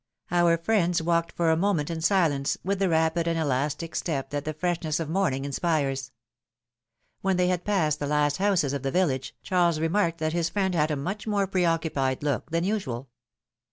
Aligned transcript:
Our 0.31 0.57
friends 0.57 0.99
walked 0.99 1.31
for 1.31 1.51
a 1.51 1.55
moment 1.55 1.91
in 1.91 2.01
silence, 2.01 2.57
with 2.63 2.79
the 2.79 2.89
rapid 2.89 3.27
and 3.27 3.37
elastic 3.37 3.95
step 3.95 4.31
that 4.31 4.45
the 4.45 4.53
freshness 4.55 4.99
of 4.99 5.11
morning 5.11 5.45
inspires. 5.45 6.11
When 7.21 7.37
they 7.37 7.49
had 7.49 7.63
passed 7.63 7.99
the 7.99 8.07
last 8.07 8.37
houses 8.37 8.73
of 8.73 8.81
the 8.81 8.89
village, 8.89 9.35
Charles 9.43 9.79
remarked 9.79 10.17
that 10.17 10.33
his 10.33 10.49
friend 10.49 10.73
had 10.73 10.89
a 10.89 10.95
much 10.95 11.27
more 11.27 11.45
pre 11.45 11.65
occupied 11.65 12.23
look 12.23 12.49
than 12.49 12.63
usual. 12.63 13.09